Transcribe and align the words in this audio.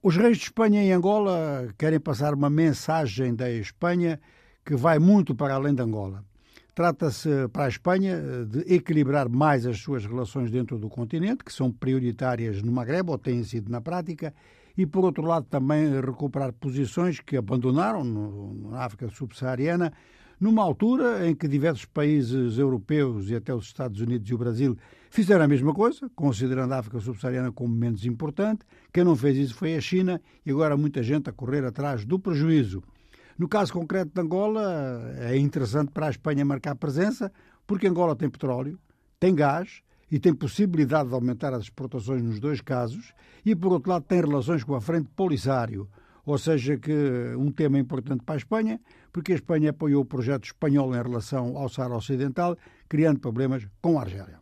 Os 0.00 0.16
reis 0.16 0.38
de 0.38 0.44
Espanha 0.44 0.84
e 0.84 0.92
Angola 0.92 1.74
querem 1.76 1.98
passar 1.98 2.32
uma 2.32 2.48
mensagem 2.48 3.34
da 3.34 3.50
Espanha 3.50 4.20
que 4.64 4.76
vai 4.76 5.00
muito 5.00 5.34
para 5.34 5.54
além 5.54 5.74
de 5.74 5.82
Angola. 5.82 6.24
Trata-se 6.72 7.28
para 7.52 7.64
a 7.64 7.68
Espanha 7.68 8.16
de 8.46 8.72
equilibrar 8.72 9.28
mais 9.28 9.66
as 9.66 9.80
suas 9.80 10.06
relações 10.06 10.52
dentro 10.52 10.78
do 10.78 10.88
continente, 10.88 11.42
que 11.42 11.52
são 11.52 11.72
prioritárias 11.72 12.62
no 12.62 12.70
Magreb, 12.70 13.10
ou 13.10 13.18
têm 13.18 13.42
sido 13.42 13.72
na 13.72 13.80
prática, 13.80 14.32
e 14.76 14.86
por 14.86 15.04
outro 15.04 15.24
lado 15.24 15.46
também 15.50 16.00
recuperar 16.00 16.52
posições 16.52 17.18
que 17.18 17.36
abandonaram 17.36 18.04
na 18.70 18.84
África 18.84 19.08
subsaariana, 19.08 19.92
numa 20.40 20.62
altura 20.62 21.28
em 21.28 21.34
que 21.34 21.48
diversos 21.48 21.84
países 21.84 22.58
europeus 22.58 23.28
e 23.30 23.34
até 23.34 23.54
os 23.54 23.66
Estados 23.66 24.00
Unidos 24.00 24.28
e 24.30 24.34
o 24.34 24.38
Brasil 24.38 24.76
fizeram 25.10 25.44
a 25.44 25.48
mesma 25.48 25.74
coisa, 25.74 26.10
considerando 26.14 26.72
a 26.72 26.78
África 26.78 27.00
subsaariana 27.00 27.50
como 27.50 27.74
menos 27.74 28.04
importante. 28.04 28.64
Quem 28.92 29.04
não 29.04 29.16
fez 29.16 29.36
isso 29.36 29.54
foi 29.54 29.74
a 29.74 29.80
China 29.80 30.20
e 30.44 30.50
agora 30.50 30.76
muita 30.76 31.02
gente 31.02 31.28
a 31.28 31.32
correr 31.32 31.64
atrás 31.64 32.04
do 32.04 32.18
prejuízo. 32.18 32.82
No 33.38 33.48
caso 33.48 33.72
concreto 33.72 34.12
de 34.14 34.20
Angola, 34.20 35.14
é 35.18 35.36
interessante 35.36 35.92
para 35.92 36.06
a 36.06 36.10
Espanha 36.10 36.44
marcar 36.44 36.74
presença, 36.74 37.32
porque 37.66 37.86
Angola 37.86 38.16
tem 38.16 38.28
petróleo, 38.28 38.78
tem 39.20 39.34
gás 39.34 39.82
e 40.10 40.18
tem 40.18 40.34
possibilidade 40.34 41.08
de 41.08 41.14
aumentar 41.14 41.52
as 41.52 41.64
exportações 41.64 42.22
nos 42.22 42.40
dois 42.40 42.60
casos, 42.60 43.12
e 43.44 43.54
por 43.54 43.72
outro 43.72 43.90
lado 43.90 44.04
tem 44.04 44.20
relações 44.20 44.64
com 44.64 44.74
a 44.74 44.80
Frente 44.80 45.08
Polisário, 45.14 45.88
ou 46.30 46.38
seja, 46.38 46.76
que 46.76 46.92
um 47.38 47.50
tema 47.50 47.78
importante 47.78 48.22
para 48.22 48.34
a 48.34 48.38
Espanha, 48.38 48.78
porque 49.10 49.32
a 49.32 49.34
Espanha 49.34 49.70
apoiou 49.70 50.02
o 50.02 50.04
projeto 50.04 50.44
espanhol 50.44 50.94
em 50.94 51.02
relação 51.02 51.56
ao 51.56 51.70
Saara 51.70 51.96
Ocidental, 51.96 52.56
criando 52.86 53.18
problemas 53.18 53.66
com 53.80 53.98
a 53.98 54.02
Argélia. 54.02 54.38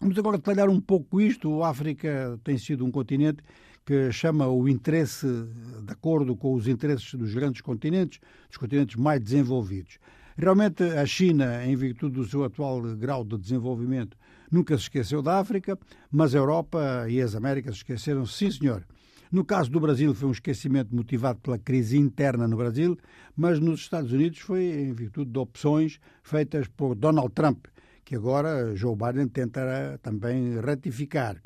Vamos 0.00 0.16
agora 0.16 0.38
detalhar 0.38 0.68
um 0.68 0.80
pouco 0.80 1.20
isto. 1.20 1.64
A 1.64 1.70
África 1.70 2.38
tem 2.44 2.56
sido 2.56 2.84
um 2.84 2.92
continente 2.92 3.42
que 3.84 4.12
chama 4.12 4.46
o 4.46 4.68
interesse, 4.68 5.26
de 5.26 5.92
acordo 5.92 6.36
com 6.36 6.54
os 6.54 6.68
interesses 6.68 7.12
dos 7.14 7.34
grandes 7.34 7.60
continentes, 7.60 8.20
dos 8.48 8.56
continentes 8.56 8.94
mais 8.94 9.20
desenvolvidos. 9.20 9.98
Realmente, 10.36 10.84
a 10.84 11.04
China, 11.06 11.64
em 11.66 11.74
virtude 11.74 12.14
do 12.14 12.24
seu 12.24 12.44
atual 12.44 12.80
grau 12.96 13.24
de 13.24 13.36
desenvolvimento, 13.36 14.16
nunca 14.50 14.76
se 14.76 14.84
esqueceu 14.84 15.20
da 15.20 15.40
África, 15.40 15.76
mas 16.10 16.34
a 16.34 16.38
Europa 16.38 17.06
e 17.08 17.20
as 17.20 17.34
Américas 17.34 17.76
esqueceram, 17.76 18.24
sim, 18.24 18.50
senhor. 18.50 18.86
No 19.34 19.44
caso 19.44 19.68
do 19.68 19.80
Brasil, 19.80 20.14
foi 20.14 20.28
um 20.28 20.30
esquecimento 20.30 20.94
motivado 20.94 21.40
pela 21.40 21.58
crise 21.58 21.98
interna 21.98 22.46
no 22.46 22.56
Brasil, 22.56 22.96
mas 23.36 23.58
nos 23.58 23.80
Estados 23.80 24.12
Unidos 24.12 24.38
foi 24.38 24.62
em 24.62 24.92
virtude 24.92 25.32
de 25.32 25.38
opções 25.40 25.98
feitas 26.22 26.68
por 26.68 26.94
Donald 26.94 27.32
Trump, 27.34 27.66
que 28.04 28.14
agora 28.14 28.76
Joe 28.76 28.94
Biden 28.94 29.26
tentará 29.26 29.98
também 29.98 30.60
ratificar. 30.60 31.42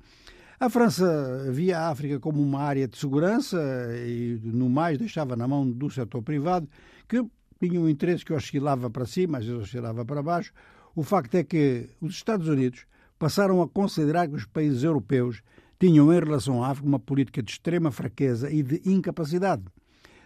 A 0.60 0.68
França 0.68 1.50
via 1.50 1.78
a 1.78 1.88
África 1.88 2.20
como 2.20 2.42
uma 2.42 2.60
área 2.60 2.86
de 2.86 2.98
segurança 2.98 3.58
e, 4.06 4.38
no 4.44 4.68
mais, 4.68 4.98
deixava 4.98 5.34
na 5.34 5.48
mão 5.48 5.66
do 5.66 5.88
setor 5.88 6.20
privado, 6.20 6.68
que 7.08 7.24
tinha 7.58 7.80
um 7.80 7.88
interesse 7.88 8.22
que 8.22 8.34
oscilava 8.34 8.90
para 8.90 9.06
cima, 9.06 9.38
às 9.38 9.46
vezes 9.46 9.62
oscilava 9.62 10.04
para 10.04 10.22
baixo. 10.22 10.52
O 10.94 11.02
facto 11.02 11.36
é 11.36 11.42
que 11.42 11.88
os 12.02 12.16
Estados 12.16 12.48
Unidos 12.48 12.84
passaram 13.18 13.62
a 13.62 13.66
considerar 13.66 14.28
que 14.28 14.34
os 14.34 14.44
países 14.44 14.82
europeus 14.82 15.42
tinham 15.78 16.12
em 16.12 16.18
relação 16.18 16.62
à 16.62 16.68
África 16.68 16.88
uma 16.88 16.98
política 16.98 17.42
de 17.42 17.50
extrema 17.50 17.90
fraqueza 17.90 18.50
e 18.50 18.62
de 18.62 18.82
incapacidade. 18.84 19.64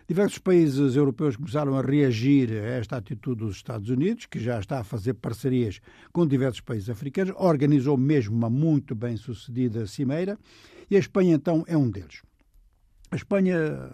Diversos 0.09 0.39
países 0.39 0.97
europeus 0.97 1.37
começaram 1.37 1.77
a 1.77 1.83
reagir 1.83 2.51
a 2.51 2.67
esta 2.79 2.97
atitude 2.97 3.45
dos 3.45 3.57
Estados 3.57 3.89
Unidos, 3.89 4.27
que 4.27 4.41
já 4.41 4.59
está 4.59 4.81
a 4.81 4.85
fazer 4.85 5.15
parcerias 5.15 5.81
com 6.13 6.27
diversos 6.27 6.61
países 6.61 6.91
africanos, 6.91 7.35
organizou 7.39 7.97
mesmo 7.97 8.35
uma 8.35 8.51
muito 8.51 8.95
bem 8.95 9.17
sucedida 9.17 9.87
cimeira, 9.87 10.37
e 10.91 10.97
a 10.97 10.99
Espanha 10.99 11.35
então 11.35 11.65
é 11.67 11.77
um 11.77 11.89
deles. 11.89 12.23
A 13.11 13.17
Espanha, 13.17 13.91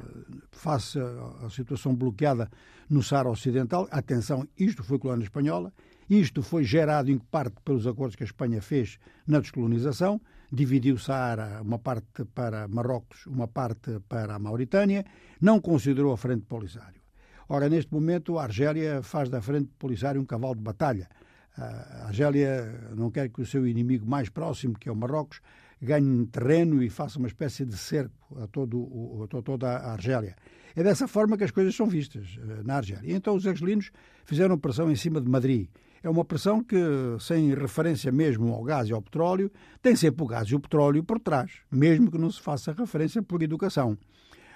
face 0.50 0.98
à 0.98 1.50
situação 1.50 1.94
bloqueada 1.94 2.50
no 2.88 3.02
Saara 3.02 3.28
Ocidental, 3.28 3.86
atenção, 3.90 4.46
isto 4.56 4.82
foi 4.82 4.98
colónia 4.98 5.24
espanhola, 5.24 5.72
isto 6.08 6.42
foi 6.42 6.64
gerado 6.64 7.10
em 7.10 7.18
parte 7.18 7.56
pelos 7.64 7.86
acordos 7.86 8.16
que 8.16 8.22
a 8.22 8.26
Espanha 8.26 8.62
fez 8.62 8.98
na 9.26 9.40
descolonização, 9.40 10.20
dividiu 10.50 10.94
o 10.94 10.98
Saara, 10.98 11.60
uma 11.62 11.78
parte 11.78 12.24
para 12.34 12.66
Marrocos, 12.66 13.26
uma 13.26 13.46
parte 13.46 14.00
para 14.08 14.34
a 14.34 14.38
Mauritânia, 14.38 15.04
não 15.40 15.60
considerou 15.60 16.12
a 16.12 16.16
Frente 16.16 16.46
Polisário. 16.46 17.00
Ora, 17.48 17.68
neste 17.68 17.92
momento, 17.92 18.38
a 18.38 18.44
Argélia 18.44 19.02
faz 19.02 19.28
da 19.28 19.40
Frente 19.40 19.70
Polisário 19.78 20.20
um 20.20 20.24
cavalo 20.24 20.54
de 20.54 20.62
batalha. 20.62 21.08
A 21.56 22.06
Argélia 22.06 22.90
não 22.94 23.10
quer 23.10 23.28
que 23.28 23.40
o 23.40 23.46
seu 23.46 23.66
inimigo 23.66 24.06
mais 24.06 24.28
próximo, 24.28 24.78
que 24.78 24.88
é 24.88 24.92
o 24.92 24.96
Marrocos, 24.96 25.40
ganhe 25.80 26.26
terreno 26.26 26.82
e 26.82 26.90
faça 26.90 27.18
uma 27.18 27.28
espécie 27.28 27.64
de 27.64 27.76
cerco 27.76 28.38
a, 28.42 28.46
todo, 28.46 29.28
a 29.30 29.42
toda 29.42 29.68
a 29.68 29.92
Argélia. 29.92 30.36
É 30.74 30.82
dessa 30.82 31.08
forma 31.08 31.36
que 31.36 31.44
as 31.44 31.50
coisas 31.50 31.74
são 31.74 31.86
vistas 31.86 32.38
eh, 32.38 32.62
na 32.64 32.76
Argélia. 32.76 33.14
Então 33.14 33.34
os 33.34 33.46
argelinos 33.46 33.90
fizeram 34.24 34.58
pressão 34.58 34.90
em 34.90 34.96
cima 34.96 35.20
de 35.20 35.28
Madrid 35.28 35.68
é 36.02 36.08
uma 36.08 36.24
pressão 36.24 36.62
que, 36.62 36.76
sem 37.20 37.54
referência 37.54 38.12
mesmo 38.12 38.52
ao 38.52 38.62
gás 38.62 38.88
e 38.88 38.92
ao 38.92 39.02
petróleo, 39.02 39.50
tem 39.82 39.96
sempre 39.96 40.22
o 40.22 40.26
gás 40.26 40.48
e 40.48 40.54
o 40.54 40.60
petróleo 40.60 41.02
por 41.02 41.18
trás, 41.18 41.50
mesmo 41.70 42.10
que 42.10 42.18
não 42.18 42.30
se 42.30 42.40
faça 42.40 42.72
referência 42.72 43.22
por 43.22 43.42
educação. 43.42 43.96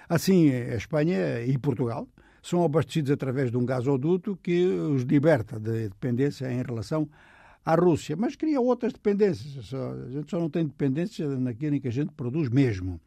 Assim, 0.07 0.51
a 0.51 0.75
Espanha 0.75 1.41
e 1.41 1.57
Portugal 1.57 2.07
são 2.41 2.63
abastecidos 2.63 3.11
através 3.11 3.49
de 3.49 3.57
um 3.57 3.65
gasoduto 3.65 4.37
que 4.41 4.65
os 4.65 5.03
liberta 5.03 5.59
de 5.59 5.89
dependência 5.89 6.51
em 6.51 6.61
relação 6.61 7.09
à 7.65 7.75
Rússia, 7.75 8.15
mas 8.17 8.35
cria 8.35 8.59
outras 8.59 8.91
dependências. 8.91 9.73
A 9.73 10.09
gente 10.11 10.29
só 10.29 10.39
não 10.39 10.49
tem 10.49 10.65
dependência 10.65 11.27
naquilo 11.39 11.75
em 11.75 11.81
que 11.81 11.87
a 11.87 11.91
gente 11.91 12.11
produz 12.11 12.49
mesmo. 12.49 12.99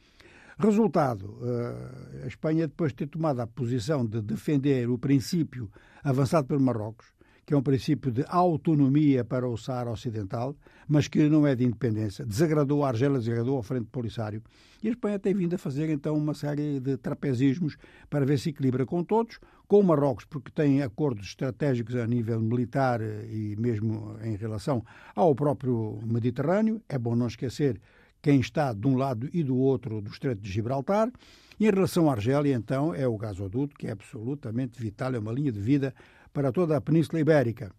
Resultado, 0.59 1.39
eh, 1.43 2.25
a 2.25 2.27
Espanha, 2.27 2.67
depois 2.67 2.91
de 2.93 2.97
ter 2.97 3.09
tomado 3.09 3.41
a 3.41 3.47
posição 3.47 4.07
de 4.07 4.23
defender 4.23 4.89
o 4.89 4.97
princípio 4.97 5.71
avançado 6.03 6.47
pelo 6.47 6.61
Marrocos, 6.61 7.13
que 7.47 7.55
é 7.55 7.57
um 7.57 7.63
princípio 7.63 8.11
de 8.11 8.25
autonomia 8.29 9.25
para 9.25 9.49
o 9.49 9.57
Saara 9.57 9.89
Ocidental, 9.89 10.57
mas 10.89 11.07
que 11.07 11.29
não 11.29 11.47
é 11.47 11.55
de 11.55 11.65
independência. 11.65 12.27
Desagradou 12.27 12.85
a 12.85 12.89
Argélia, 12.89 13.21
desagradou 13.21 13.57
a 13.57 13.63
Frente 13.63 13.87
Polisário. 13.87 14.43
E 14.83 14.89
a 14.89 14.91
Espanha 14.91 15.17
tem 15.17 15.33
vindo 15.33 15.55
a 15.55 15.59
fazer 15.59 15.89
então 15.89 16.17
uma 16.17 16.35
série 16.35 16.81
de 16.81 16.97
trapezismos 16.97 17.77
para 18.11 18.27
ver 18.27 18.39
se 18.41 18.51
equilibra 18.51 18.85
com 18.85 19.05
todos, 19.05 19.39
com 19.69 19.79
o 19.79 19.85
Marrocos, 19.85 20.25
porque 20.25 20.51
tem 20.51 20.83
acordos 20.83 21.29
estratégicos 21.29 21.95
a 21.95 22.07
nível 22.07 22.41
militar 22.41 23.01
e 23.01 23.55
mesmo 23.57 24.17
em 24.25 24.35
relação 24.35 24.85
ao 25.15 25.33
próprio 25.33 26.01
Mediterrâneo. 26.05 26.83
É 26.89 26.99
bom 26.99 27.15
não 27.15 27.29
esquecer 27.29 27.81
quem 28.21 28.41
está 28.41 28.73
de 28.73 28.89
um 28.89 28.97
lado 28.97 29.31
e 29.33 29.45
do 29.45 29.57
outro 29.57 30.01
do 30.01 30.11
Estreito 30.11 30.43
de 30.43 30.51
Gibraltar. 30.51 31.13
E 31.61 31.67
em 31.67 31.71
relação 31.71 32.11
à 32.11 32.13
Argélia, 32.13 32.55
então, 32.55 32.93
é 32.93 33.07
o 33.07 33.17
gasoduto, 33.17 33.77
que 33.77 33.87
é 33.87 33.93
absolutamente 33.93 34.81
vital, 34.81 35.15
é 35.15 35.19
uma 35.19 35.33
linha 35.33 35.53
de 35.53 35.61
vida 35.61 35.95
para 36.37 36.53
toda 36.53 36.77
a 36.77 36.81
Península 36.83 37.19
Ibérica. 37.19 37.73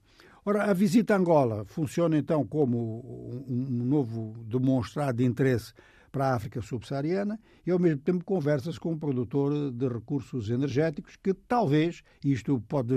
Ora, 0.43 0.63
a 0.63 0.73
visita 0.73 1.13
a 1.13 1.17
Angola 1.17 1.63
funciona 1.65 2.17
então 2.17 2.43
como 2.43 3.45
um 3.47 3.83
novo 3.83 4.33
demonstrado 4.45 5.19
de 5.19 5.25
interesse 5.25 5.73
para 6.11 6.29
a 6.29 6.35
África 6.35 6.59
subsaariana 6.59 7.39
e, 7.67 7.69
ao 7.69 7.77
mesmo 7.77 8.01
tempo, 8.01 8.25
conversas 8.25 8.79
com 8.79 8.93
um 8.93 8.97
produtor 8.97 9.71
de 9.71 9.87
recursos 9.87 10.49
energéticos 10.49 11.17
que 11.21 11.35
talvez, 11.35 12.01
isto 12.25 12.59
pode, 12.67 12.95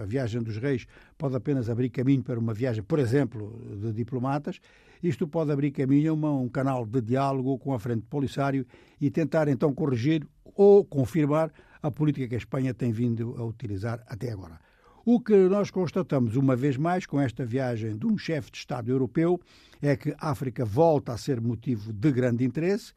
a 0.00 0.04
viagem 0.04 0.40
dos 0.44 0.56
reis 0.58 0.86
pode 1.18 1.34
apenas 1.34 1.68
abrir 1.68 1.90
caminho 1.90 2.22
para 2.22 2.38
uma 2.38 2.54
viagem, 2.54 2.84
por 2.84 3.00
exemplo, 3.00 3.60
de 3.80 3.92
diplomatas, 3.92 4.60
isto 5.02 5.26
pode 5.26 5.50
abrir 5.50 5.72
caminho 5.72 6.12
a 6.12 6.14
uma, 6.14 6.30
um 6.30 6.48
canal 6.48 6.86
de 6.86 7.00
diálogo 7.00 7.58
com 7.58 7.74
a 7.74 7.80
Frente 7.80 8.06
Polisário 8.08 8.64
e 9.00 9.10
tentar 9.10 9.48
então 9.48 9.74
corrigir 9.74 10.24
ou 10.54 10.84
confirmar 10.84 11.50
a 11.82 11.90
política 11.90 12.28
que 12.28 12.36
a 12.36 12.38
Espanha 12.38 12.72
tem 12.72 12.92
vindo 12.92 13.34
a 13.36 13.44
utilizar 13.44 14.04
até 14.06 14.30
agora. 14.30 14.69
O 15.12 15.18
que 15.18 15.34
nós 15.48 15.72
constatamos 15.72 16.36
uma 16.36 16.54
vez 16.54 16.76
mais 16.76 17.04
com 17.04 17.20
esta 17.20 17.44
viagem 17.44 17.98
de 17.98 18.06
um 18.06 18.16
chefe 18.16 18.48
de 18.52 18.58
Estado 18.58 18.92
europeu 18.92 19.40
é 19.82 19.96
que 19.96 20.14
a 20.16 20.30
África 20.30 20.64
volta 20.64 21.12
a 21.12 21.18
ser 21.18 21.40
motivo 21.40 21.92
de 21.92 22.12
grande 22.12 22.44
interesse. 22.44 22.92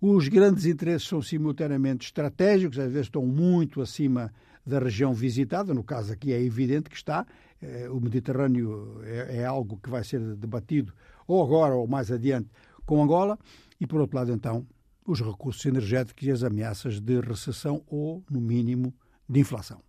Os 0.00 0.26
grandes 0.26 0.66
interesses 0.66 1.06
são 1.06 1.22
simultaneamente 1.22 2.06
estratégicos, 2.06 2.80
às 2.80 2.90
vezes 2.90 3.06
estão 3.06 3.24
muito 3.24 3.80
acima 3.80 4.32
da 4.66 4.80
região 4.80 5.14
visitada, 5.14 5.72
no 5.72 5.84
caso 5.84 6.12
aqui 6.12 6.32
é 6.32 6.42
evidente 6.42 6.90
que 6.90 6.96
está, 6.96 7.24
eh, 7.62 7.88
o 7.88 8.00
Mediterrâneo 8.00 9.00
é, 9.04 9.42
é 9.42 9.44
algo 9.44 9.78
que 9.80 9.88
vai 9.88 10.02
ser 10.02 10.18
debatido 10.34 10.92
ou 11.28 11.44
agora 11.44 11.76
ou 11.76 11.86
mais 11.86 12.10
adiante 12.10 12.50
com 12.84 13.00
Angola, 13.00 13.38
e 13.80 13.86
por 13.86 14.00
outro 14.00 14.16
lado 14.16 14.32
então 14.32 14.66
os 15.06 15.20
recursos 15.20 15.64
energéticos 15.64 16.26
e 16.26 16.32
as 16.32 16.42
ameaças 16.42 16.98
de 16.98 17.20
recessão 17.20 17.84
ou, 17.86 18.24
no 18.28 18.40
mínimo, 18.40 18.92
de 19.28 19.38
inflação. 19.38 19.80